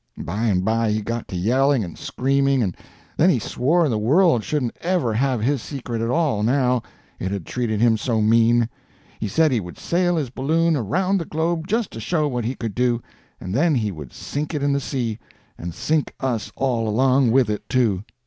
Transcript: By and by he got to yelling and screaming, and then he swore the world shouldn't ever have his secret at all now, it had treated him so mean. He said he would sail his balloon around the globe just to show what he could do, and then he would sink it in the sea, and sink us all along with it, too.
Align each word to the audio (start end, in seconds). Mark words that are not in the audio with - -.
By 0.17 0.45
and 0.45 0.65
by 0.65 0.89
he 0.91 0.99
got 0.99 1.27
to 1.27 1.35
yelling 1.35 1.83
and 1.83 1.95
screaming, 1.95 2.63
and 2.63 2.75
then 3.17 3.29
he 3.29 3.37
swore 3.37 3.87
the 3.87 3.99
world 3.99 4.43
shouldn't 4.43 4.75
ever 4.81 5.13
have 5.13 5.41
his 5.43 5.61
secret 5.61 6.01
at 6.01 6.09
all 6.09 6.41
now, 6.41 6.81
it 7.19 7.29
had 7.29 7.45
treated 7.45 7.79
him 7.81 7.97
so 7.97 8.19
mean. 8.19 8.67
He 9.19 9.27
said 9.27 9.51
he 9.51 9.59
would 9.59 9.77
sail 9.77 10.15
his 10.15 10.31
balloon 10.31 10.75
around 10.75 11.19
the 11.19 11.25
globe 11.25 11.67
just 11.67 11.91
to 11.91 11.99
show 11.99 12.27
what 12.27 12.45
he 12.45 12.55
could 12.55 12.73
do, 12.73 12.99
and 13.39 13.53
then 13.53 13.75
he 13.75 13.91
would 13.91 14.11
sink 14.11 14.55
it 14.55 14.63
in 14.63 14.73
the 14.73 14.79
sea, 14.81 15.19
and 15.55 15.71
sink 15.71 16.15
us 16.19 16.51
all 16.55 16.89
along 16.89 17.29
with 17.29 17.47
it, 17.47 17.69
too. 17.69 18.03